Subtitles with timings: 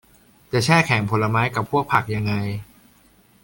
[0.51, 2.33] จะแช่แข็งผลไม้กับพวกผักยังไง